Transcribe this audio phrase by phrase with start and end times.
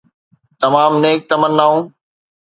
[0.61, 1.79] تمام نيڪ تمنائون